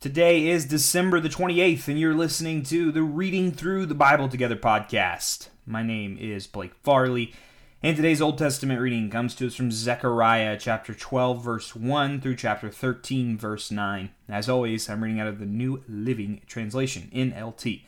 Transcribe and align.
Today 0.00 0.46
is 0.46 0.64
December 0.64 1.18
the 1.18 1.28
28th, 1.28 1.88
and 1.88 1.98
you're 1.98 2.14
listening 2.14 2.62
to 2.62 2.92
the 2.92 3.02
Reading 3.02 3.50
Through 3.50 3.86
the 3.86 3.96
Bible 3.96 4.28
Together 4.28 4.54
podcast. 4.54 5.48
My 5.66 5.82
name 5.82 6.16
is 6.20 6.46
Blake 6.46 6.74
Farley, 6.84 7.34
and 7.82 7.96
today's 7.96 8.22
Old 8.22 8.38
Testament 8.38 8.80
reading 8.80 9.10
comes 9.10 9.34
to 9.34 9.48
us 9.48 9.56
from 9.56 9.72
Zechariah 9.72 10.56
chapter 10.56 10.94
12, 10.94 11.42
verse 11.42 11.74
1 11.74 12.20
through 12.20 12.36
chapter 12.36 12.70
13, 12.70 13.36
verse 13.36 13.72
9. 13.72 14.10
As 14.28 14.48
always, 14.48 14.88
I'm 14.88 15.02
reading 15.02 15.18
out 15.18 15.26
of 15.26 15.40
the 15.40 15.46
New 15.46 15.82
Living 15.88 16.42
Translation, 16.46 17.10
NLT. 17.12 17.82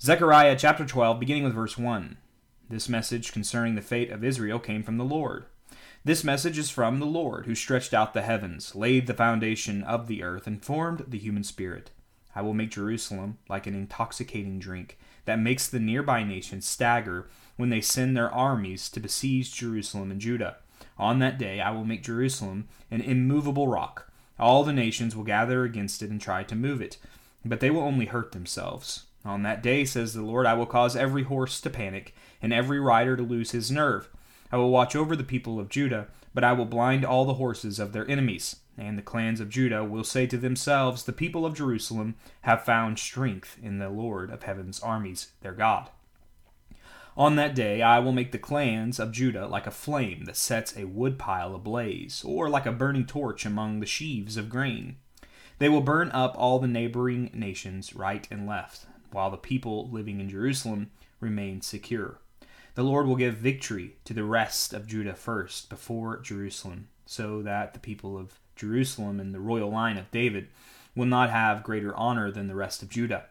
Zechariah 0.00 0.54
chapter 0.56 0.86
12, 0.86 1.18
beginning 1.18 1.42
with 1.42 1.54
verse 1.54 1.76
1. 1.76 2.18
This 2.70 2.88
message 2.88 3.32
concerning 3.32 3.74
the 3.74 3.82
fate 3.82 4.12
of 4.12 4.22
Israel 4.22 4.60
came 4.60 4.84
from 4.84 4.96
the 4.96 5.04
Lord. 5.04 5.46
This 6.04 6.22
message 6.24 6.58
is 6.58 6.70
from 6.70 7.00
the 7.00 7.06
Lord, 7.06 7.46
who 7.46 7.54
stretched 7.54 7.92
out 7.92 8.14
the 8.14 8.22
heavens, 8.22 8.74
laid 8.74 9.06
the 9.06 9.14
foundation 9.14 9.82
of 9.82 10.06
the 10.06 10.22
earth, 10.22 10.46
and 10.46 10.64
formed 10.64 11.04
the 11.08 11.18
human 11.18 11.42
spirit. 11.44 11.90
I 12.34 12.42
will 12.42 12.54
make 12.54 12.70
Jerusalem 12.70 13.38
like 13.48 13.66
an 13.66 13.74
intoxicating 13.74 14.60
drink 14.60 14.96
that 15.24 15.40
makes 15.40 15.66
the 15.66 15.80
nearby 15.80 16.22
nations 16.22 16.66
stagger 16.66 17.28
when 17.56 17.70
they 17.70 17.80
send 17.80 18.16
their 18.16 18.32
armies 18.32 18.88
to 18.90 19.00
besiege 19.00 19.52
Jerusalem 19.52 20.12
and 20.12 20.20
Judah. 20.20 20.58
On 20.98 21.18
that 21.18 21.36
day 21.36 21.60
I 21.60 21.72
will 21.72 21.84
make 21.84 22.04
Jerusalem 22.04 22.68
an 22.90 23.00
immovable 23.00 23.66
rock. 23.66 24.10
All 24.38 24.62
the 24.62 24.72
nations 24.72 25.16
will 25.16 25.24
gather 25.24 25.64
against 25.64 26.00
it 26.00 26.10
and 26.10 26.20
try 26.20 26.44
to 26.44 26.54
move 26.54 26.80
it, 26.80 26.96
but 27.44 27.58
they 27.58 27.70
will 27.70 27.82
only 27.82 28.06
hurt 28.06 28.30
themselves. 28.30 29.06
On 29.24 29.42
that 29.42 29.62
day, 29.62 29.84
says 29.84 30.14
the 30.14 30.22
Lord, 30.22 30.46
I 30.46 30.54
will 30.54 30.64
cause 30.64 30.94
every 30.94 31.24
horse 31.24 31.60
to 31.60 31.70
panic, 31.70 32.14
and 32.40 32.52
every 32.52 32.78
rider 32.78 33.16
to 33.16 33.22
lose 33.22 33.50
his 33.50 33.70
nerve. 33.70 34.08
I 34.50 34.56
will 34.56 34.70
watch 34.70 34.96
over 34.96 35.14
the 35.14 35.24
people 35.24 35.60
of 35.60 35.68
Judah, 35.68 36.08
but 36.34 36.44
I 36.44 36.52
will 36.52 36.64
blind 36.64 37.04
all 37.04 37.24
the 37.24 37.34
horses 37.34 37.78
of 37.78 37.92
their 37.92 38.08
enemies. 38.08 38.56
And 38.76 38.96
the 38.96 39.02
clans 39.02 39.40
of 39.40 39.50
Judah 39.50 39.84
will 39.84 40.04
say 40.04 40.26
to 40.28 40.38
themselves, 40.38 41.02
The 41.02 41.12
people 41.12 41.44
of 41.44 41.56
Jerusalem 41.56 42.14
have 42.42 42.64
found 42.64 42.98
strength 42.98 43.58
in 43.62 43.78
the 43.78 43.90
Lord 43.90 44.30
of 44.30 44.44
heaven's 44.44 44.80
armies, 44.80 45.32
their 45.40 45.52
God. 45.52 45.90
On 47.16 47.34
that 47.34 47.56
day 47.56 47.82
I 47.82 47.98
will 47.98 48.12
make 48.12 48.30
the 48.30 48.38
clans 48.38 49.00
of 49.00 49.10
Judah 49.10 49.48
like 49.48 49.66
a 49.66 49.72
flame 49.72 50.24
that 50.26 50.36
sets 50.36 50.76
a 50.76 50.84
woodpile 50.84 51.56
ablaze, 51.56 52.22
or 52.24 52.48
like 52.48 52.64
a 52.64 52.72
burning 52.72 53.06
torch 53.06 53.44
among 53.44 53.80
the 53.80 53.86
sheaves 53.86 54.36
of 54.36 54.48
grain. 54.48 54.96
They 55.58 55.68
will 55.68 55.80
burn 55.80 56.12
up 56.12 56.36
all 56.38 56.60
the 56.60 56.68
neighboring 56.68 57.30
nations 57.34 57.96
right 57.96 58.28
and 58.30 58.46
left, 58.46 58.86
while 59.10 59.32
the 59.32 59.36
people 59.36 59.90
living 59.90 60.20
in 60.20 60.28
Jerusalem 60.28 60.92
remain 61.18 61.60
secure. 61.60 62.20
The 62.74 62.84
Lord 62.84 63.06
will 63.06 63.16
give 63.16 63.34
victory 63.34 63.96
to 64.04 64.14
the 64.14 64.24
rest 64.24 64.72
of 64.72 64.86
Judah 64.86 65.14
first, 65.14 65.68
before 65.68 66.20
Jerusalem, 66.20 66.88
so 67.06 67.42
that 67.42 67.74
the 67.74 67.80
people 67.80 68.16
of 68.16 68.38
Jerusalem 68.54 69.18
and 69.18 69.34
the 69.34 69.40
royal 69.40 69.70
line 69.70 69.98
of 69.98 70.10
David 70.10 70.48
will 70.94 71.06
not 71.06 71.30
have 71.30 71.62
greater 71.62 71.94
honor 71.96 72.30
than 72.30 72.46
the 72.46 72.54
rest 72.54 72.82
of 72.82 72.88
Judah. 72.88 73.26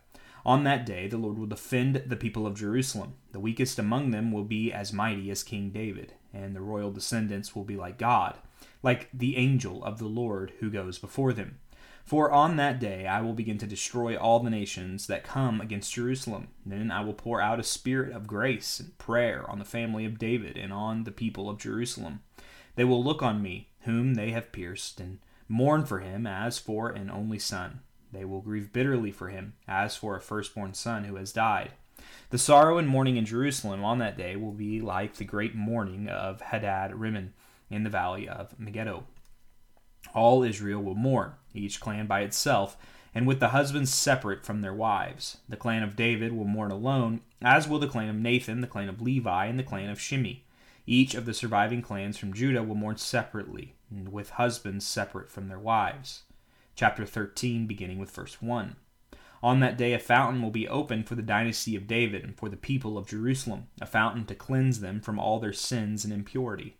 On 0.45 0.63
that 0.63 0.85
day, 0.85 1.07
the 1.07 1.17
Lord 1.17 1.37
will 1.37 1.45
defend 1.45 2.03
the 2.05 2.15
people 2.15 2.47
of 2.47 2.55
Jerusalem. 2.55 3.15
The 3.33 3.39
weakest 3.39 3.77
among 3.77 4.11
them 4.11 4.31
will 4.31 4.45
be 4.45 4.71
as 4.71 4.93
mighty 4.93 5.29
as 5.29 5.43
King 5.43 5.71
David, 5.71 6.13
and 6.33 6.55
the 6.55 6.61
royal 6.61 6.91
descendants 6.91 7.55
will 7.55 7.65
be 7.65 7.75
like 7.75 7.97
God, 7.97 8.37
like 8.81 9.09
the 9.13 9.35
angel 9.35 9.83
of 9.83 9.99
the 9.99 10.05
Lord 10.05 10.53
who 10.59 10.69
goes 10.69 10.97
before 10.97 11.33
them. 11.33 11.59
For 12.07 12.31
on 12.31 12.55
that 12.55 12.79
day 12.79 13.05
I 13.05 13.19
will 13.19 13.33
begin 13.33 13.57
to 13.57 13.67
destroy 13.67 14.15
all 14.15 14.39
the 14.39 14.49
nations 14.49 15.07
that 15.07 15.25
come 15.25 15.59
against 15.59 15.93
Jerusalem. 15.93 16.47
Then 16.65 16.89
I 16.89 17.01
will 17.01 17.13
pour 17.13 17.41
out 17.41 17.59
a 17.59 17.63
spirit 17.63 18.13
of 18.13 18.27
grace 18.27 18.79
and 18.79 18.97
prayer 18.97 19.43
on 19.51 19.59
the 19.59 19.65
family 19.65 20.05
of 20.05 20.17
David 20.17 20.55
and 20.55 20.71
on 20.71 21.03
the 21.03 21.11
people 21.11 21.49
of 21.49 21.57
Jerusalem. 21.57 22.21
They 22.77 22.85
will 22.85 23.03
look 23.03 23.21
on 23.21 23.41
me, 23.41 23.71
whom 23.81 24.13
they 24.13 24.31
have 24.31 24.53
pierced, 24.53 25.01
and 25.01 25.19
mourn 25.49 25.85
for 25.85 25.99
him 25.99 26.25
as 26.25 26.57
for 26.57 26.91
an 26.91 27.09
only 27.09 27.39
son. 27.39 27.81
They 28.13 28.23
will 28.23 28.39
grieve 28.39 28.71
bitterly 28.71 29.11
for 29.11 29.27
him, 29.27 29.55
as 29.67 29.97
for 29.97 30.15
a 30.15 30.21
firstborn 30.21 30.75
son 30.75 31.03
who 31.03 31.17
has 31.17 31.33
died. 31.33 31.73
The 32.29 32.37
sorrow 32.37 32.77
and 32.77 32.87
mourning 32.87 33.17
in 33.17 33.25
Jerusalem 33.25 33.83
on 33.83 33.99
that 33.99 34.17
day 34.17 34.37
will 34.37 34.53
be 34.53 34.79
like 34.79 35.15
the 35.15 35.25
great 35.25 35.55
mourning 35.55 36.07
of 36.07 36.39
Hadad 36.39 36.95
Rimmon 36.95 37.33
in 37.69 37.83
the 37.83 37.89
valley 37.89 38.29
of 38.29 38.57
Megiddo. 38.57 39.03
All 40.13 40.43
Israel 40.43 40.81
will 40.81 40.95
mourn, 40.95 41.33
each 41.53 41.79
clan 41.79 42.07
by 42.07 42.21
itself, 42.21 42.77
and 43.13 43.25
with 43.25 43.39
the 43.39 43.49
husbands 43.49 43.93
separate 43.93 44.45
from 44.45 44.61
their 44.61 44.73
wives. 44.73 45.37
The 45.49 45.57
clan 45.57 45.83
of 45.83 45.95
David 45.95 46.33
will 46.33 46.45
mourn 46.45 46.71
alone, 46.71 47.21
as 47.41 47.67
will 47.67 47.79
the 47.79 47.87
clan 47.87 48.09
of 48.09 48.15
Nathan, 48.15 48.61
the 48.61 48.67
clan 48.67 48.89
of 48.89 49.01
Levi, 49.01 49.45
and 49.45 49.57
the 49.57 49.63
clan 49.63 49.89
of 49.89 49.99
Shimei. 49.99 50.43
Each 50.85 51.15
of 51.15 51.25
the 51.25 51.33
surviving 51.33 51.81
clans 51.81 52.17
from 52.17 52.33
Judah 52.33 52.63
will 52.63 52.75
mourn 52.75 52.97
separately, 52.97 53.75
and 53.89 54.09
with 54.09 54.31
husbands 54.31 54.85
separate 54.85 55.29
from 55.29 55.47
their 55.47 55.59
wives. 55.59 56.23
Chapter 56.75 57.05
13, 57.05 57.67
beginning 57.67 57.97
with 57.97 58.11
verse 58.11 58.41
1. 58.41 58.75
On 59.43 59.59
that 59.59 59.77
day, 59.77 59.93
a 59.93 59.99
fountain 59.99 60.41
will 60.41 60.51
be 60.51 60.67
opened 60.67 61.07
for 61.07 61.15
the 61.15 61.21
dynasty 61.21 61.75
of 61.75 61.87
David 61.87 62.23
and 62.23 62.35
for 62.35 62.49
the 62.49 62.55
people 62.55 62.97
of 62.97 63.07
Jerusalem, 63.07 63.67
a 63.81 63.85
fountain 63.85 64.25
to 64.25 64.35
cleanse 64.35 64.79
them 64.79 64.99
from 64.99 65.19
all 65.19 65.39
their 65.39 65.53
sins 65.53 66.03
and 66.03 66.13
impurity. 66.13 66.75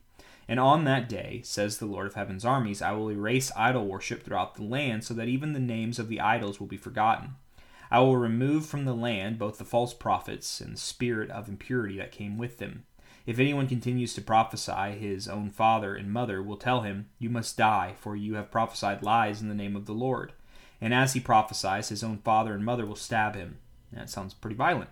And 0.48 0.60
on 0.60 0.86
that 0.86 1.10
day, 1.10 1.42
says 1.44 1.78
the 1.78 1.86
Lord 1.86 2.08
of 2.08 2.14
heaven's 2.14 2.46
armies, 2.46 2.82
I 2.82 2.94
will 2.94 3.12
erase 3.12 3.52
idol 3.56 3.86
worship 3.86 4.24
throughout 4.24 4.56
the 4.56 4.64
land, 4.64 5.04
so 5.04 5.14
that 5.14 5.28
even 5.28 5.54
the 5.54 5.60
names 5.60 6.00
of 6.00 6.08
the 6.08 6.22
idols 6.22 6.60
will 6.60 6.68
be 6.68 6.78
forgotten. 6.78 7.36
I 7.92 8.00
will 8.00 8.18
remove 8.18 8.66
from 8.66 8.86
the 8.86 8.94
land 8.94 9.40
both 9.40 9.58
the 9.58 9.66
false 9.66 9.94
prophets 9.94 10.62
and 10.62 10.74
the 10.74 10.80
spirit 10.80 11.30
of 11.32 11.48
impurity 11.48 11.98
that 11.98 12.12
came 12.12 12.38
with 12.38 12.58
them. 12.58 12.84
If 13.26 13.40
anyone 13.40 13.68
continues 13.68 14.14
to 14.14 14.22
prophesy, 14.22 14.92
his 14.98 15.28
own 15.28 15.50
father 15.50 15.96
and 15.96 16.12
mother 16.12 16.42
will 16.42 16.56
tell 16.56 16.82
him, 16.82 17.10
You 17.20 17.30
must 17.30 17.58
die, 17.58 17.96
for 18.00 18.16
you 18.16 18.36
have 18.36 18.52
prophesied 18.52 19.04
lies 19.04 19.42
in 19.42 19.50
the 19.50 19.56
name 19.56 19.76
of 19.76 19.86
the 19.86 19.94
Lord. 19.94 20.32
And 20.80 20.94
as 20.94 21.14
he 21.14 21.20
prophesies, 21.20 21.90
his 21.90 22.04
own 22.04 22.20
father 22.20 22.54
and 22.54 22.64
mother 22.64 22.86
will 22.86 22.96
stab 22.96 23.36
him. 23.36 23.58
That 23.92 24.10
sounds 24.10 24.34
pretty 24.34 24.56
violent. 24.56 24.92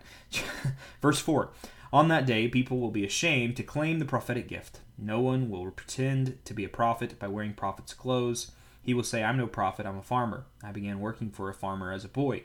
Verse 1.02 1.18
4 1.18 1.50
On 1.92 2.08
that 2.08 2.26
day, 2.26 2.48
people 2.48 2.78
will 2.78 2.90
be 2.90 3.06
ashamed 3.06 3.56
to 3.56 3.62
claim 3.62 3.98
the 3.98 4.04
prophetic 4.04 4.48
gift. 4.48 4.80
No 4.98 5.20
one 5.20 5.50
will 5.50 5.70
pretend 5.70 6.42
to 6.46 6.54
be 6.54 6.64
a 6.64 6.70
prophet 6.70 7.18
by 7.18 7.28
wearing 7.28 7.52
prophet's 7.52 7.92
clothes. 7.92 8.52
He 8.80 8.94
will 8.94 9.02
say, 9.02 9.22
I'm 9.22 9.36
no 9.36 9.46
prophet, 9.46 9.84
I'm 9.84 9.98
a 9.98 10.02
farmer. 10.02 10.46
I 10.62 10.72
began 10.72 11.00
working 11.00 11.30
for 11.30 11.50
a 11.50 11.54
farmer 11.54 11.92
as 11.92 12.04
a 12.04 12.08
boy. 12.08 12.44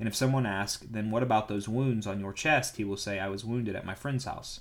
And 0.00 0.08
if 0.08 0.16
someone 0.16 0.44
asks, 0.44 0.84
Then 0.90 1.12
what 1.12 1.22
about 1.22 1.46
those 1.46 1.68
wounds 1.68 2.06
on 2.06 2.18
your 2.18 2.32
chest? 2.32 2.76
he 2.76 2.84
will 2.84 2.96
say, 2.96 3.20
I 3.20 3.28
was 3.28 3.44
wounded 3.44 3.76
at 3.76 3.86
my 3.86 3.94
friend's 3.94 4.24
house. 4.24 4.60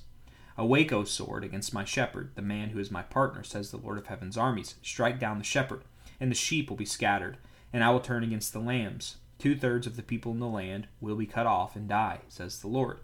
Awake, 0.55 0.93
O 0.93 1.03
sword, 1.03 1.43
against 1.43 1.73
my 1.73 1.83
shepherd, 1.83 2.29
the 2.35 2.43
man 2.43 2.69
who 2.69 2.79
is 2.79 2.91
my 2.91 3.01
partner, 3.01 3.43
says 3.43 3.71
the 3.71 3.77
Lord 3.77 3.97
of 3.97 4.05
heaven's 4.05 4.37
armies. 4.37 4.75
Strike 4.83 5.19
down 5.19 5.39
the 5.39 5.43
shepherd, 5.43 5.81
and 6.19 6.29
the 6.29 6.35
sheep 6.35 6.69
will 6.69 6.77
be 6.77 6.85
scattered, 6.85 7.37
and 7.73 7.83
I 7.83 7.89
will 7.89 8.01
turn 8.01 8.23
against 8.23 8.53
the 8.53 8.59
lambs. 8.59 9.17
Two 9.39 9.55
thirds 9.55 9.87
of 9.87 9.95
the 9.95 10.03
people 10.03 10.31
in 10.33 10.39
the 10.39 10.47
land 10.47 10.87
will 10.99 11.15
be 11.15 11.25
cut 11.25 11.47
off 11.47 11.75
and 11.75 11.87
die, 11.89 12.19
says 12.27 12.59
the 12.59 12.67
Lord. 12.67 12.99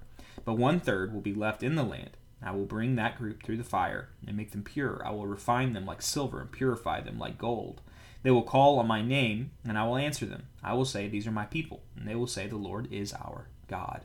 But 0.46 0.59
one 0.59 0.80
third 0.80 1.12
will 1.12 1.22
be 1.22 1.34
left 1.34 1.64
in 1.64 1.74
the 1.74 1.84
land 1.84 2.12
I 2.42 2.52
will 2.52 2.66
bring 2.66 2.96
that 2.96 3.18
group 3.18 3.44
through 3.44 3.58
the 3.58 3.64
fire 3.64 4.09
and 4.25 4.38
make 4.38 4.52
them 4.52 4.64
pure. 4.64 5.02
I 5.06 5.12
will 5.12 5.25
refine 5.25 5.74
them 5.74 5.86
like 5.86 6.02
silver 6.02 6.40
and 6.40 6.52
purify 6.52 7.02
them 7.02 7.18
like 7.18 7.38
gold. 7.38 7.81
They 8.24 8.31
will 8.31 8.44
call 8.44 8.80
on 8.80 8.88
my 8.88 9.02
name, 9.02 9.52
and 9.68 9.78
I 9.78 9.86
will 9.86 9.98
answer 9.98 10.25
them. 10.25 10.48
I 10.64 10.74
will 10.74 10.86
say, 10.86 11.08
These 11.08 11.28
are 11.28 11.31
my 11.31 11.46
people, 11.46 11.84
and 11.96 12.08
they 12.08 12.16
will 12.16 12.28
say, 12.28 12.48
The 12.48 12.58
Lord 12.58 12.92
is 12.92 13.14
our 13.14 13.48
God. 13.68 14.02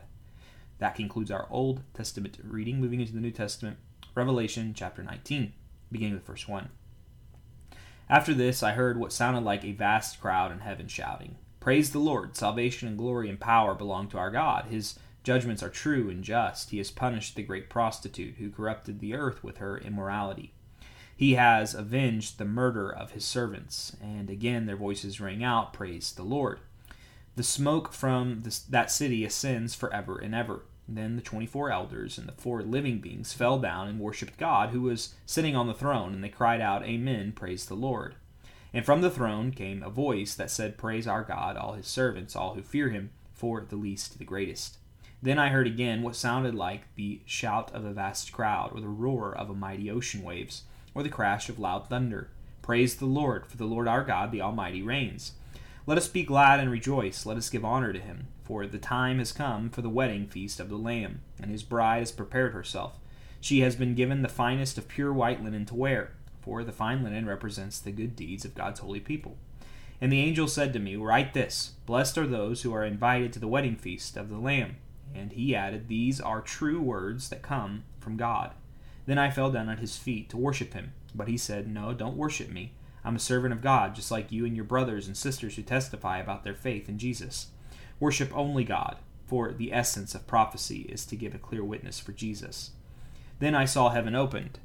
That 0.79 0.95
concludes 0.95 1.31
our 1.31 1.47
Old 1.49 1.81
Testament 1.93 2.37
reading. 2.43 2.79
Moving 2.79 3.01
into 3.01 3.13
the 3.13 3.19
New 3.19 3.31
Testament, 3.31 3.77
Revelation 4.15 4.73
chapter 4.75 5.03
19, 5.03 5.53
beginning 5.91 6.15
with 6.15 6.25
verse 6.25 6.47
1. 6.47 6.69
After 8.09 8.33
this, 8.33 8.61
I 8.61 8.73
heard 8.73 8.99
what 8.99 9.13
sounded 9.13 9.43
like 9.43 9.63
a 9.63 9.71
vast 9.71 10.19
crowd 10.19 10.51
in 10.51 10.59
heaven 10.59 10.87
shouting, 10.87 11.37
Praise 11.59 11.91
the 11.91 11.99
Lord! 11.99 12.35
Salvation 12.35 12.89
and 12.89 12.97
glory 12.97 13.29
and 13.29 13.39
power 13.39 13.73
belong 13.73 14.09
to 14.09 14.17
our 14.17 14.29
God. 14.29 14.65
His 14.65 14.99
judgments 15.23 15.63
are 15.63 15.69
true 15.69 16.09
and 16.09 16.23
just. 16.23 16.69
He 16.69 16.77
has 16.77 16.91
punished 16.91 17.35
the 17.35 17.43
great 17.43 17.69
prostitute 17.69 18.35
who 18.35 18.51
corrupted 18.51 18.99
the 18.99 19.15
earth 19.15 19.43
with 19.43 19.57
her 19.57 19.77
immorality. 19.77 20.53
He 21.15 21.35
has 21.35 21.73
avenged 21.73 22.37
the 22.37 22.45
murder 22.45 22.89
of 22.89 23.11
his 23.11 23.23
servants. 23.23 23.95
And 24.01 24.29
again 24.29 24.65
their 24.65 24.75
voices 24.75 25.21
rang 25.21 25.43
out, 25.43 25.73
Praise 25.73 26.11
the 26.11 26.23
Lord. 26.23 26.59
The 27.35 27.43
smoke 27.43 27.93
from 27.93 28.41
this, 28.41 28.59
that 28.59 28.91
city 28.91 29.25
ascends 29.25 29.73
forever 29.73 30.17
and 30.17 30.35
ever. 30.35 30.63
Then 30.87 31.15
the 31.15 31.21
twenty 31.21 31.45
four 31.45 31.71
elders 31.71 32.17
and 32.17 32.27
the 32.27 32.33
four 32.33 32.61
living 32.61 32.99
beings 32.99 33.33
fell 33.33 33.57
down 33.57 33.87
and 33.87 33.99
worshipped 33.99 34.37
God, 34.37 34.69
who 34.69 34.81
was 34.81 35.15
sitting 35.25 35.55
on 35.55 35.67
the 35.67 35.73
throne, 35.73 36.13
and 36.13 36.23
they 36.23 36.29
cried 36.29 36.59
out, 36.61 36.83
Amen, 36.83 37.31
praise 37.31 37.65
the 37.65 37.73
Lord. 37.73 38.15
And 38.73 38.85
from 38.85 39.01
the 39.01 39.09
throne 39.09 39.51
came 39.51 39.81
a 39.81 39.89
voice 39.89 40.35
that 40.35 40.51
said, 40.51 40.77
Praise 40.77 41.07
our 41.07 41.23
God, 41.23 41.55
all 41.55 41.73
his 41.73 41.87
servants, 41.87 42.35
all 42.35 42.55
who 42.55 42.61
fear 42.61 42.89
him, 42.89 43.11
for 43.33 43.61
the 43.61 43.75
least 43.75 44.11
to 44.11 44.17
the 44.17 44.25
greatest. 44.25 44.77
Then 45.23 45.39
I 45.39 45.47
heard 45.47 45.67
again 45.67 46.01
what 46.01 46.17
sounded 46.17 46.53
like 46.53 46.93
the 46.95 47.21
shout 47.25 47.73
of 47.73 47.85
a 47.85 47.93
vast 47.93 48.33
crowd, 48.33 48.71
or 48.73 48.81
the 48.81 48.89
roar 48.89 49.33
of 49.33 49.49
a 49.49 49.53
mighty 49.53 49.89
ocean 49.89 50.21
waves, 50.21 50.63
or 50.93 51.01
the 51.01 51.07
crash 51.07 51.47
of 51.47 51.57
loud 51.57 51.87
thunder. 51.87 52.27
Praise 52.61 52.97
the 52.97 53.05
Lord, 53.05 53.45
for 53.45 53.55
the 53.55 53.63
Lord 53.63 53.87
our 53.87 54.03
God, 54.03 54.33
the 54.33 54.41
Almighty, 54.41 54.81
reigns. 54.81 55.31
Let 55.85 55.97
us 55.97 56.09
be 56.09 56.23
glad 56.23 56.59
and 56.59 56.69
rejoice, 56.69 57.25
let 57.25 57.37
us 57.37 57.49
give 57.49 57.63
honor 57.63 57.93
to 57.93 58.01
him, 58.01 58.27
for 58.43 58.67
the 58.67 58.77
time 58.77 59.19
has 59.19 59.31
come 59.31 59.69
for 59.69 59.81
the 59.81 59.87
wedding 59.87 60.27
feast 60.27 60.59
of 60.59 60.67
the 60.67 60.75
Lamb, 60.75 61.21
and 61.41 61.49
his 61.49 61.63
bride 61.63 61.99
has 61.99 62.11
prepared 62.11 62.51
herself. 62.51 62.99
She 63.39 63.61
has 63.61 63.77
been 63.77 63.95
given 63.95 64.23
the 64.23 64.27
finest 64.27 64.77
of 64.77 64.89
pure 64.89 65.13
white 65.13 65.41
linen 65.41 65.65
to 65.67 65.75
wear, 65.75 66.11
for 66.41 66.65
the 66.65 66.73
fine 66.73 67.01
linen 67.01 67.27
represents 67.27 67.79
the 67.79 67.93
good 67.93 68.17
deeds 68.17 68.43
of 68.43 68.55
God's 68.55 68.81
holy 68.81 68.99
people. 68.99 69.37
And 70.01 70.11
the 70.11 70.19
angel 70.19 70.49
said 70.49 70.73
to 70.73 70.79
me, 70.79 70.97
Write 70.97 71.33
this 71.33 71.75
Blessed 71.85 72.17
are 72.17 72.27
those 72.27 72.63
who 72.63 72.73
are 72.73 72.83
invited 72.83 73.31
to 73.31 73.39
the 73.39 73.47
wedding 73.47 73.77
feast 73.77 74.17
of 74.17 74.27
the 74.27 74.37
Lamb. 74.37 74.75
And 75.15 75.31
he 75.31 75.55
added, 75.55 75.87
These 75.87 76.19
are 76.19 76.41
true 76.41 76.81
words 76.81 77.29
that 77.29 77.41
come 77.41 77.83
from 77.99 78.17
God. 78.17 78.51
Then 79.05 79.17
I 79.17 79.29
fell 79.29 79.51
down 79.51 79.69
at 79.69 79.79
his 79.79 79.97
feet 79.97 80.29
to 80.29 80.37
worship 80.37 80.73
him. 80.73 80.93
But 81.13 81.27
he 81.27 81.37
said, 81.37 81.67
No, 81.67 81.93
don't 81.93 82.17
worship 82.17 82.49
me. 82.49 82.73
I'm 83.05 83.15
a 83.15 83.19
servant 83.19 83.53
of 83.53 83.61
God, 83.61 83.95
just 83.95 84.11
like 84.11 84.31
you 84.31 84.45
and 84.45 84.55
your 84.55 84.65
brothers 84.65 85.07
and 85.07 85.17
sisters 85.17 85.55
who 85.55 85.61
testify 85.61 86.19
about 86.19 86.43
their 86.43 86.55
faith 86.55 86.87
in 86.87 86.97
Jesus. 86.97 87.47
Worship 87.99 88.35
only 88.35 88.63
God, 88.63 88.97
for 89.27 89.51
the 89.51 89.73
essence 89.73 90.15
of 90.15 90.25
prophecy 90.25 90.81
is 90.89 91.05
to 91.05 91.15
give 91.15 91.35
a 91.35 91.39
clear 91.39 91.63
witness 91.63 91.99
for 91.99 92.13
Jesus. 92.13 92.71
Then 93.39 93.55
I 93.55 93.65
saw 93.65 93.89
heaven 93.89 94.15
opened, 94.15 94.59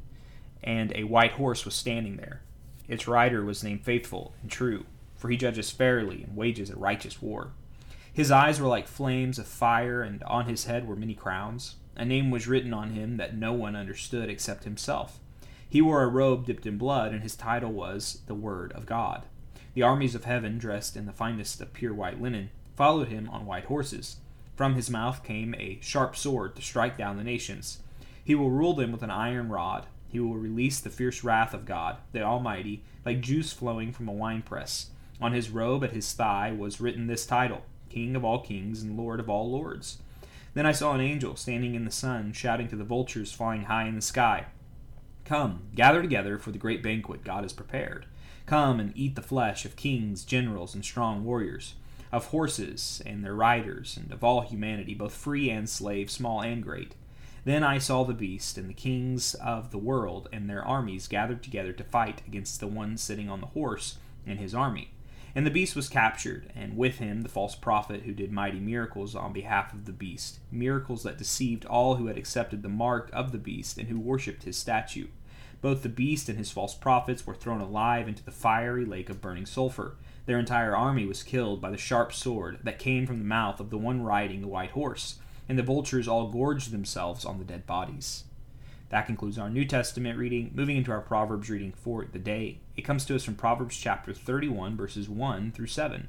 and 0.62 0.92
a 0.94 1.04
white 1.04 1.32
horse 1.32 1.64
was 1.64 1.74
standing 1.74 2.16
there. 2.16 2.42
Its 2.86 3.08
rider 3.08 3.44
was 3.44 3.64
named 3.64 3.84
Faithful 3.84 4.34
and 4.40 4.50
True, 4.50 4.86
for 5.16 5.28
he 5.28 5.36
judges 5.36 5.70
fairly 5.70 6.22
and 6.22 6.36
wages 6.36 6.70
a 6.70 6.76
righteous 6.76 7.20
war. 7.20 7.52
His 8.12 8.30
eyes 8.30 8.60
were 8.60 8.68
like 8.68 8.88
flames 8.88 9.38
of 9.38 9.46
fire, 9.46 10.02
and 10.02 10.22
on 10.24 10.46
his 10.46 10.64
head 10.64 10.86
were 10.86 10.96
many 10.96 11.14
crowns. 11.14 11.76
A 11.96 12.04
name 12.04 12.30
was 12.30 12.46
written 12.46 12.72
on 12.72 12.90
him 12.90 13.16
that 13.16 13.36
no 13.36 13.52
one 13.52 13.76
understood 13.76 14.28
except 14.28 14.64
himself. 14.64 15.20
He 15.68 15.82
wore 15.82 16.02
a 16.02 16.08
robe 16.08 16.46
dipped 16.46 16.66
in 16.66 16.78
blood, 16.78 17.12
and 17.12 17.22
his 17.22 17.36
title 17.36 17.72
was 17.72 18.22
the 18.26 18.34
Word 18.34 18.72
of 18.72 18.86
God. 18.86 19.24
The 19.74 19.82
armies 19.82 20.14
of 20.14 20.24
heaven, 20.24 20.58
dressed 20.58 20.96
in 20.96 21.06
the 21.06 21.12
finest 21.12 21.60
of 21.60 21.72
pure 21.72 21.92
white 21.92 22.20
linen, 22.20 22.50
followed 22.74 23.08
him 23.08 23.28
on 23.30 23.46
white 23.46 23.66
horses. 23.66 24.16
From 24.56 24.74
his 24.74 24.90
mouth 24.90 25.22
came 25.22 25.54
a 25.54 25.78
sharp 25.80 26.16
sword 26.16 26.56
to 26.56 26.62
strike 26.62 26.96
down 26.96 27.16
the 27.16 27.24
nations. 27.24 27.78
He 28.24 28.34
will 28.34 28.50
rule 28.50 28.74
them 28.74 28.90
with 28.90 29.02
an 29.02 29.10
iron 29.10 29.48
rod. 29.48 29.86
He 30.08 30.18
will 30.18 30.36
release 30.36 30.80
the 30.80 30.90
fierce 30.90 31.22
wrath 31.22 31.52
of 31.52 31.66
God, 31.66 31.98
the 32.12 32.22
Almighty, 32.22 32.82
like 33.04 33.20
juice 33.20 33.52
flowing 33.52 33.92
from 33.92 34.08
a 34.08 34.12
winepress. 34.12 34.90
On 35.20 35.32
his 35.32 35.50
robe 35.50 35.84
at 35.84 35.92
his 35.92 36.12
thigh 36.12 36.50
was 36.50 36.80
written 36.80 37.06
this 37.06 37.26
title 37.26 37.62
King 37.88 38.16
of 38.16 38.24
all 38.24 38.40
kings 38.40 38.82
and 38.82 38.96
Lord 38.96 39.20
of 39.20 39.28
all 39.28 39.50
lords. 39.50 39.98
Then 40.54 40.66
I 40.66 40.72
saw 40.72 40.94
an 40.94 41.00
angel 41.00 41.36
standing 41.36 41.74
in 41.74 41.84
the 41.84 41.90
sun, 41.90 42.32
shouting 42.32 42.68
to 42.68 42.76
the 42.76 42.84
vultures 42.84 43.32
flying 43.32 43.64
high 43.64 43.86
in 43.86 43.94
the 43.94 44.02
sky 44.02 44.46
Come, 45.24 45.64
gather 45.74 46.00
together 46.00 46.38
for 46.38 46.52
the 46.52 46.58
great 46.58 46.82
banquet 46.82 47.22
God 47.22 47.44
has 47.44 47.52
prepared. 47.52 48.06
Come 48.46 48.80
and 48.80 48.92
eat 48.96 49.14
the 49.14 49.20
flesh 49.20 49.66
of 49.66 49.76
kings, 49.76 50.24
generals, 50.24 50.74
and 50.74 50.82
strong 50.82 51.22
warriors, 51.22 51.74
of 52.10 52.28
horses 52.28 53.02
and 53.04 53.22
their 53.22 53.34
riders, 53.34 53.98
and 53.98 54.10
of 54.10 54.24
all 54.24 54.40
humanity, 54.40 54.94
both 54.94 55.14
free 55.14 55.50
and 55.50 55.68
slave, 55.68 56.10
small 56.10 56.40
and 56.40 56.62
great. 56.62 56.94
Then 57.44 57.62
I 57.62 57.76
saw 57.76 58.04
the 58.04 58.14
beast 58.14 58.56
and 58.56 58.70
the 58.70 58.74
kings 58.74 59.34
of 59.34 59.70
the 59.70 59.78
world 59.78 60.28
and 60.32 60.48
their 60.48 60.64
armies 60.64 61.08
gathered 61.08 61.42
together 61.42 61.72
to 61.74 61.84
fight 61.84 62.22
against 62.26 62.58
the 62.58 62.66
one 62.66 62.96
sitting 62.96 63.28
on 63.28 63.40
the 63.40 63.48
horse 63.48 63.98
and 64.26 64.38
his 64.38 64.54
army. 64.54 64.90
And 65.34 65.46
the 65.46 65.50
beast 65.50 65.76
was 65.76 65.88
captured, 65.88 66.50
and 66.56 66.76
with 66.76 66.98
him 66.98 67.22
the 67.22 67.28
false 67.28 67.54
prophet 67.54 68.02
who 68.02 68.12
did 68.12 68.32
mighty 68.32 68.58
miracles 68.58 69.14
on 69.14 69.32
behalf 69.32 69.72
of 69.72 69.84
the 69.84 69.92
beast, 69.92 70.38
miracles 70.50 71.02
that 71.02 71.18
deceived 71.18 71.64
all 71.66 71.96
who 71.96 72.06
had 72.06 72.16
accepted 72.16 72.62
the 72.62 72.68
mark 72.68 73.10
of 73.12 73.30
the 73.30 73.38
beast 73.38 73.78
and 73.78 73.88
who 73.88 74.00
worshipped 74.00 74.44
his 74.44 74.56
statue. 74.56 75.06
Both 75.60 75.82
the 75.82 75.88
beast 75.88 76.28
and 76.28 76.38
his 76.38 76.50
false 76.50 76.74
prophets 76.74 77.26
were 77.26 77.34
thrown 77.34 77.60
alive 77.60 78.08
into 78.08 78.24
the 78.24 78.30
fiery 78.30 78.84
lake 78.84 79.10
of 79.10 79.20
burning 79.20 79.46
sulfur. 79.46 79.96
Their 80.26 80.38
entire 80.38 80.76
army 80.76 81.04
was 81.04 81.22
killed 81.22 81.60
by 81.60 81.70
the 81.70 81.76
sharp 81.76 82.12
sword 82.12 82.60
that 82.62 82.78
came 82.78 83.06
from 83.06 83.18
the 83.18 83.24
mouth 83.24 83.58
of 83.60 83.70
the 83.70 83.78
one 83.78 84.02
riding 84.02 84.40
the 84.40 84.48
white 84.48 84.70
horse, 84.70 85.18
and 85.48 85.58
the 85.58 85.62
vultures 85.62 86.06
all 86.06 86.30
gorged 86.30 86.70
themselves 86.70 87.24
on 87.24 87.38
the 87.38 87.44
dead 87.44 87.66
bodies. 87.66 88.24
That 88.90 89.06
concludes 89.06 89.38
our 89.38 89.50
New 89.50 89.64
Testament 89.64 90.18
reading. 90.18 90.52
Moving 90.54 90.76
into 90.76 90.92
our 90.92 91.00
Proverbs 91.00 91.50
reading 91.50 91.72
for 91.72 92.04
the 92.04 92.18
day, 92.18 92.58
it 92.78 92.84
comes 92.84 93.04
to 93.04 93.16
us 93.16 93.24
from 93.24 93.34
Proverbs 93.34 93.76
chapter 93.76 94.14
31, 94.14 94.76
verses 94.76 95.08
1 95.08 95.50
through 95.50 95.66
7. 95.66 96.08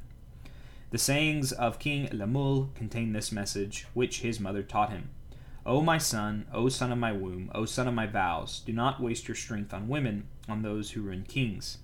The 0.92 1.00
sayings 1.00 1.51
of 1.51 1.80
King 1.80 2.07
Lemuel 2.12 2.69
contain 2.75 3.12
this 3.12 3.31
message, 3.31 3.88
which 3.95 4.19
his 4.19 4.39
mother 4.39 4.62
taught 4.62 4.92
him. 4.92 5.10
O 5.66 5.81
my 5.81 5.98
son, 5.98 6.45
O 6.54 6.69
son 6.69 6.92
of 6.92 7.00
my 7.00 7.12
womb, 7.12 7.50
O 7.56 7.66
son 7.66 7.88
of 7.88 7.95
my 7.95 8.06
vows, 8.06 8.60
do 8.60 8.71
not 8.71 9.01
waste 9.01 9.27
your 9.27 9.33
strength 9.33 9.74
on 9.74 9.88
women, 9.88 10.27
on 10.48 10.62
those 10.62 10.92
who 10.92 11.01
ruin 11.01 11.24
kings. 11.27 11.80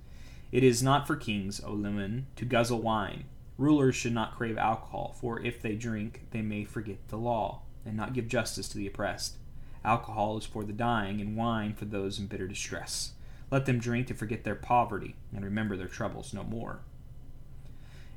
It 0.52 0.64
is 0.64 0.84
not 0.84 1.08
for 1.08 1.16
kings, 1.16 1.60
O 1.66 1.74
women, 1.74 2.28
to 2.36 2.46
guzzle 2.46 2.80
wine. 2.80 3.24
Rulers 3.58 3.96
should 3.96 4.14
not 4.14 4.38
crave 4.38 4.60
alcohol, 4.60 5.16
for 5.20 5.40
if 5.40 5.64
they 5.64 5.74
drink, 5.74 6.28
they 6.30 6.44
may 6.44 6.64
forget 6.64 7.08
the 7.08 7.18
law, 7.18 7.64
and 7.84 7.98
not 7.98 8.14
give 8.14 8.28
justice 8.28 8.70
to 8.70 8.78
the 8.78 8.86
oppressed. 8.86 9.38
Alcohol 9.84 10.38
is 10.38 10.46
for 10.46 10.64
the 10.64 10.74
dying, 10.74 11.22
and 11.22 11.36
wine 11.36 11.74
for 11.74 11.86
those 11.86 12.20
in 12.20 12.28
bitter 12.28 12.48
distress. 12.48 13.14
Let 13.56 13.68
them 13.68 13.80
drink 13.80 14.07
to 14.07 14.13
forget 14.13 14.44
their 14.44 14.54
poverty, 14.54 15.16
and 15.34 15.46
remember 15.46 15.78
their 15.78 15.88
troubles 15.88 16.34
no 16.34 16.44
more. 16.44 16.81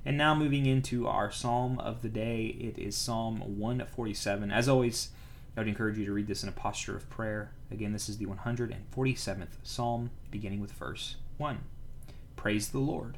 And 0.05 0.19
now, 0.19 0.35
moving 0.35 0.67
into 0.67 1.06
our 1.06 1.31
psalm 1.31 1.79
of 1.79 2.02
the 2.02 2.08
day, 2.08 2.46
it 2.58 2.76
is 2.76 2.96
Psalm 2.96 3.56
147. 3.56 4.50
As 4.50 4.69
always, 4.69 5.11
I 5.56 5.61
would 5.61 5.69
encourage 5.69 5.96
you 5.96 6.05
to 6.06 6.12
read 6.12 6.26
this 6.26 6.43
in 6.43 6.49
a 6.49 6.52
posture 6.52 6.96
of 6.96 7.08
prayer. 7.08 7.52
Again, 7.70 7.93
this 7.93 8.08
is 8.08 8.19
the 8.19 8.26
147th 8.26 9.46
Psalm, 9.62 10.11
beginning 10.32 10.61
with 10.61 10.73
verse 10.73 11.14
1. 11.37 11.61
Praise 12.34 12.70
the 12.70 12.81
Lord. 12.81 13.17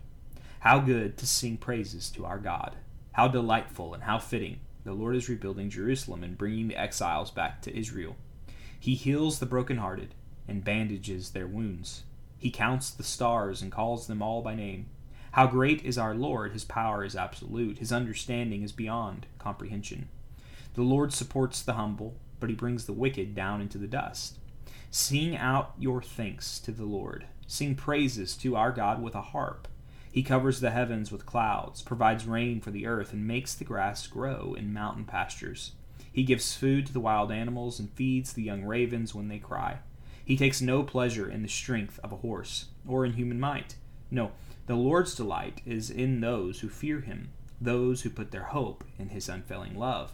How 0.58 0.78
good 0.78 1.16
to 1.16 1.26
sing 1.26 1.56
praises 1.56 2.10
to 2.10 2.26
our 2.26 2.38
God. 2.38 2.76
How 3.12 3.28
delightful 3.28 3.94
and 3.94 4.02
how 4.02 4.18
fitting. 4.18 4.60
The 4.84 4.92
Lord 4.92 5.16
is 5.16 5.30
rebuilding 5.30 5.70
Jerusalem 5.70 6.22
and 6.22 6.36
bringing 6.36 6.68
the 6.68 6.76
exiles 6.76 7.30
back 7.30 7.62
to 7.62 7.74
Israel. 7.74 8.14
He 8.78 8.94
heals 8.94 9.38
the 9.38 9.46
brokenhearted 9.46 10.14
and 10.46 10.62
bandages 10.62 11.30
their 11.30 11.46
wounds. 11.46 12.02
He 12.40 12.50
counts 12.50 12.90
the 12.90 13.04
stars 13.04 13.62
and 13.62 13.70
calls 13.70 14.08
them 14.08 14.20
all 14.20 14.42
by 14.42 14.56
name. 14.56 14.86
How 15.32 15.46
great 15.46 15.84
is 15.84 15.96
our 15.96 16.16
Lord! 16.16 16.52
His 16.52 16.64
power 16.64 17.04
is 17.04 17.14
absolute, 17.14 17.78
his 17.78 17.92
understanding 17.92 18.64
is 18.64 18.72
beyond 18.72 19.26
comprehension. 19.38 20.08
The 20.74 20.82
Lord 20.82 21.12
supports 21.12 21.62
the 21.62 21.74
humble 21.74 22.16
but 22.40 22.48
he 22.48 22.56
brings 22.56 22.86
the 22.86 22.92
wicked 22.92 23.34
down 23.34 23.60
into 23.60 23.78
the 23.78 23.86
dust. 23.86 24.38
Sing 24.90 25.36
out 25.36 25.74
your 25.78 26.02
thanks 26.02 26.58
to 26.60 26.72
the 26.72 26.84
Lord. 26.84 27.26
Sing 27.46 27.74
praises 27.74 28.34
to 28.38 28.56
our 28.56 28.72
God 28.72 29.00
with 29.00 29.14
a 29.14 29.22
harp. 29.22 29.68
He 30.10 30.24
covers 30.24 30.58
the 30.58 30.70
heavens 30.70 31.12
with 31.12 31.26
clouds, 31.26 31.82
provides 31.82 32.26
rain 32.26 32.60
for 32.60 32.72
the 32.72 32.86
earth, 32.86 33.12
and 33.12 33.26
makes 33.26 33.54
the 33.54 33.64
grass 33.64 34.08
grow 34.08 34.54
in 34.54 34.72
mountain 34.72 35.04
pastures. 35.04 35.72
He 36.12 36.24
gives 36.24 36.56
food 36.56 36.86
to 36.86 36.92
the 36.92 36.98
wild 36.98 37.30
animals 37.30 37.78
and 37.78 37.92
feeds 37.92 38.32
the 38.32 38.42
young 38.42 38.64
ravens 38.64 39.14
when 39.14 39.28
they 39.28 39.38
cry. 39.38 39.78
He 40.30 40.36
takes 40.36 40.62
no 40.62 40.84
pleasure 40.84 41.28
in 41.28 41.42
the 41.42 41.48
strength 41.48 41.98
of 42.04 42.12
a 42.12 42.18
horse, 42.18 42.66
or 42.86 43.04
in 43.04 43.14
human 43.14 43.40
might. 43.40 43.74
No, 44.12 44.30
the 44.66 44.76
Lord's 44.76 45.16
delight 45.16 45.60
is 45.66 45.90
in 45.90 46.20
those 46.20 46.60
who 46.60 46.68
fear 46.68 47.00
him, 47.00 47.30
those 47.60 48.02
who 48.02 48.10
put 48.10 48.30
their 48.30 48.44
hope 48.44 48.84
in 48.96 49.08
his 49.08 49.28
unfailing 49.28 49.76
love. 49.76 50.12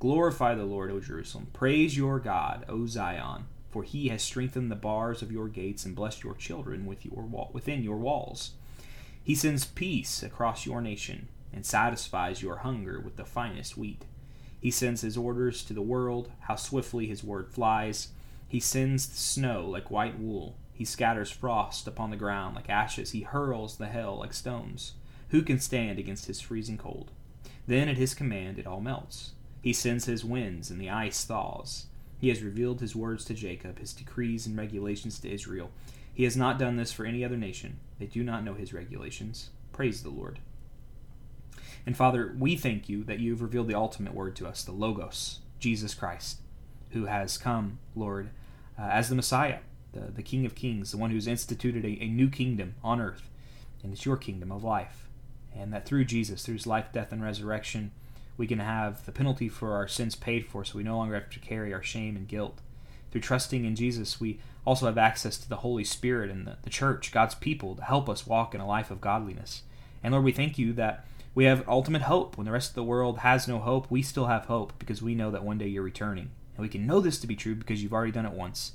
Glorify 0.00 0.54
the 0.54 0.64
Lord, 0.64 0.90
O 0.90 1.00
Jerusalem. 1.00 1.48
Praise 1.52 1.98
your 1.98 2.18
God, 2.18 2.64
O 2.66 2.86
Zion, 2.86 3.44
for 3.68 3.82
he 3.82 4.08
has 4.08 4.22
strengthened 4.22 4.70
the 4.70 4.74
bars 4.74 5.20
of 5.20 5.30
your 5.30 5.48
gates 5.48 5.84
and 5.84 5.94
blessed 5.94 6.24
your 6.24 6.34
children 6.34 6.86
with 6.86 7.04
your 7.04 7.22
within 7.52 7.82
your 7.82 7.98
walls. 7.98 8.52
He 9.22 9.34
sends 9.34 9.66
peace 9.66 10.22
across 10.22 10.64
your 10.64 10.80
nation 10.80 11.28
and 11.52 11.66
satisfies 11.66 12.40
your 12.40 12.56
hunger 12.56 12.98
with 12.98 13.16
the 13.16 13.26
finest 13.26 13.76
wheat. 13.76 14.06
He 14.58 14.70
sends 14.70 15.02
his 15.02 15.18
orders 15.18 15.62
to 15.64 15.74
the 15.74 15.82
world, 15.82 16.32
how 16.40 16.56
swiftly 16.56 17.06
his 17.06 17.22
word 17.22 17.50
flies. 17.50 18.08
He 18.52 18.60
sends 18.60 19.06
the 19.06 19.16
snow 19.16 19.64
like 19.66 19.90
white 19.90 20.20
wool. 20.20 20.58
He 20.74 20.84
scatters 20.84 21.30
frost 21.30 21.88
upon 21.88 22.10
the 22.10 22.18
ground 22.18 22.54
like 22.54 22.68
ashes. 22.68 23.12
He 23.12 23.22
hurls 23.22 23.78
the 23.78 23.86
hail 23.86 24.18
like 24.18 24.34
stones. 24.34 24.92
Who 25.30 25.40
can 25.40 25.58
stand 25.58 25.98
against 25.98 26.26
his 26.26 26.42
freezing 26.42 26.76
cold? 26.76 27.12
Then 27.66 27.88
at 27.88 27.96
his 27.96 28.12
command 28.12 28.58
it 28.58 28.66
all 28.66 28.82
melts. 28.82 29.32
He 29.62 29.72
sends 29.72 30.04
his 30.04 30.22
winds, 30.22 30.70
and 30.70 30.78
the 30.78 30.90
ice 30.90 31.24
thaws. 31.24 31.86
He 32.18 32.28
has 32.28 32.42
revealed 32.42 32.82
his 32.82 32.94
words 32.94 33.24
to 33.24 33.34
Jacob, 33.34 33.78
his 33.78 33.94
decrees 33.94 34.46
and 34.46 34.54
regulations 34.54 35.18
to 35.20 35.32
Israel. 35.32 35.70
He 36.12 36.24
has 36.24 36.36
not 36.36 36.58
done 36.58 36.76
this 36.76 36.92
for 36.92 37.06
any 37.06 37.24
other 37.24 37.38
nation. 37.38 37.78
They 37.98 38.04
do 38.04 38.22
not 38.22 38.44
know 38.44 38.52
his 38.52 38.74
regulations. 38.74 39.48
Praise 39.72 40.02
the 40.02 40.10
Lord. 40.10 40.40
And 41.86 41.96
Father, 41.96 42.36
we 42.38 42.56
thank 42.56 42.90
you 42.90 43.02
that 43.04 43.18
you've 43.18 43.40
revealed 43.40 43.68
the 43.68 43.74
ultimate 43.78 44.12
word 44.12 44.36
to 44.36 44.46
us, 44.46 44.62
the 44.62 44.72
Logos, 44.72 45.38
Jesus 45.58 45.94
Christ, 45.94 46.40
who 46.90 47.06
has 47.06 47.38
come, 47.38 47.78
Lord, 47.96 48.28
uh, 48.78 48.82
as 48.82 49.08
the 49.08 49.14
Messiah, 49.14 49.58
the, 49.92 50.12
the 50.12 50.22
King 50.22 50.46
of 50.46 50.54
Kings, 50.54 50.90
the 50.90 50.96
one 50.96 51.10
who's 51.10 51.26
instituted 51.26 51.84
a, 51.84 52.02
a 52.02 52.08
new 52.08 52.28
kingdom 52.28 52.74
on 52.82 53.00
earth. 53.00 53.28
And 53.82 53.92
it's 53.92 54.06
your 54.06 54.16
kingdom 54.16 54.52
of 54.52 54.64
life. 54.64 55.08
And 55.54 55.72
that 55.72 55.84
through 55.84 56.04
Jesus, 56.06 56.42
through 56.42 56.54
his 56.54 56.66
life, 56.66 56.86
death, 56.92 57.12
and 57.12 57.22
resurrection, 57.22 57.92
we 58.36 58.46
can 58.46 58.60
have 58.60 59.04
the 59.04 59.12
penalty 59.12 59.48
for 59.48 59.72
our 59.72 59.86
sins 59.86 60.14
paid 60.14 60.46
for 60.46 60.64
so 60.64 60.78
we 60.78 60.84
no 60.84 60.96
longer 60.96 61.14
have 61.14 61.30
to 61.30 61.38
carry 61.38 61.74
our 61.74 61.82
shame 61.82 62.16
and 62.16 62.26
guilt. 62.28 62.60
Through 63.10 63.20
trusting 63.20 63.64
in 63.64 63.76
Jesus, 63.76 64.20
we 64.20 64.40
also 64.64 64.86
have 64.86 64.96
access 64.96 65.36
to 65.38 65.48
the 65.48 65.56
Holy 65.56 65.84
Spirit 65.84 66.30
and 66.30 66.46
the, 66.46 66.56
the 66.62 66.70
church, 66.70 67.12
God's 67.12 67.34
people, 67.34 67.74
to 67.76 67.84
help 67.84 68.08
us 68.08 68.26
walk 68.26 68.54
in 68.54 68.60
a 68.60 68.66
life 68.66 68.90
of 68.90 69.00
godliness. 69.00 69.62
And 70.02 70.12
Lord, 70.12 70.24
we 70.24 70.32
thank 70.32 70.58
you 70.58 70.72
that 70.74 71.04
we 71.34 71.44
have 71.44 71.68
ultimate 71.68 72.02
hope. 72.02 72.36
When 72.36 72.46
the 72.46 72.52
rest 72.52 72.70
of 72.70 72.74
the 72.74 72.82
world 72.82 73.18
has 73.18 73.46
no 73.46 73.58
hope, 73.58 73.90
we 73.90 74.02
still 74.02 74.26
have 74.26 74.46
hope 74.46 74.72
because 74.78 75.02
we 75.02 75.14
know 75.14 75.30
that 75.30 75.44
one 75.44 75.58
day 75.58 75.68
you're 75.68 75.82
returning. 75.82 76.30
And 76.56 76.62
we 76.62 76.68
can 76.68 76.86
know 76.86 77.00
this 77.00 77.18
to 77.20 77.26
be 77.26 77.36
true 77.36 77.54
because 77.54 77.82
you've 77.82 77.92
already 77.92 78.12
done 78.12 78.26
it 78.26 78.32
once. 78.32 78.72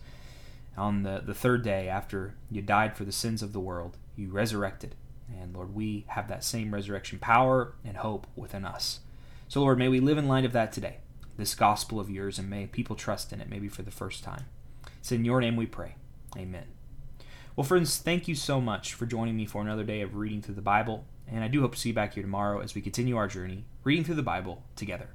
On 0.78 1.04
the, 1.04 1.22
the 1.26 1.34
third 1.34 1.64
day 1.64 1.90
after 1.90 2.36
you 2.52 2.62
died 2.62 2.96
for 2.96 3.04
the 3.04 3.12
sins 3.12 3.42
of 3.42 3.54
the 3.54 3.60
world, 3.60 3.98
you 4.16 4.30
resurrected 4.30 4.96
And 5.30 5.54
Lord, 5.54 5.76
we 5.76 6.06
have 6.10 6.28
that 6.28 6.44
same 6.44 6.74
resurrection 6.74 7.20
power 7.20 7.74
and 7.84 7.98
hope 7.98 8.28
within 8.36 8.66
us. 8.66 9.02
So, 9.48 9.62
Lord, 9.62 9.78
may 9.78 9.88
we 9.88 10.00
live 10.00 10.18
in 10.18 10.28
light 10.28 10.46
of 10.46 10.54
that 10.54 10.72
today, 10.72 10.98
this 11.38 11.56
gospel 11.56 12.00
of 12.00 12.10
yours, 12.10 12.40
and 12.40 12.50
may 12.50 12.68
people 12.68 12.96
trust 12.96 13.32
in 13.32 13.42
it, 13.42 13.50
maybe 13.50 13.68
for 13.68 13.82
the 13.82 13.92
first 13.92 14.24
time. 14.24 14.46
It's 15.00 15.12
in 15.12 15.26
your 15.26 15.42
name 15.42 15.56
we 15.56 15.66
pray. 15.66 15.96
Amen. 16.38 16.66
Well, 17.56 17.64
friends, 17.64 17.98
thank 17.98 18.28
you 18.28 18.36
so 18.36 18.62
much 18.62 18.94
for 18.94 19.06
joining 19.06 19.36
me 19.36 19.46
for 19.46 19.62
another 19.62 19.84
day 19.84 20.02
of 20.02 20.16
reading 20.16 20.42
through 20.42 20.56
the 20.56 20.62
Bible, 20.62 21.06
and 21.28 21.44
I 21.44 21.48
do 21.48 21.62
hope 21.62 21.74
to 21.74 21.80
see 21.80 21.90
you 21.90 21.96
back 21.96 22.14
here 22.14 22.24
tomorrow 22.24 22.60
as 22.60 22.76
we 22.76 22.82
continue 22.82 23.18
our 23.18 23.28
journey 23.28 23.66
reading 23.84 24.04
through 24.04 24.16
the 24.16 24.24
Bible 24.24 24.64
together. 24.76 25.10